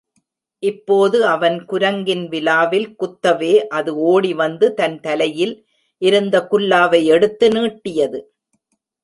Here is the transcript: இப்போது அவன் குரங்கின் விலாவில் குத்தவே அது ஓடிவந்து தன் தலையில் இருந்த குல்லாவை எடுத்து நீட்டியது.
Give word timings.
இப்போது 0.63 1.17
அவன் 1.25 1.57
குரங்கின் 1.65 2.23
விலாவில் 2.27 2.87
குத்தவே 2.95 3.51
அது 3.67 3.93
ஓடிவந்து 4.05 4.69
தன் 4.73 4.97
தலையில் 4.99 5.53
இருந்த 6.01 6.35
குல்லாவை 6.51 7.01
எடுத்து 7.05 7.49
நீட்டியது. 7.49 8.21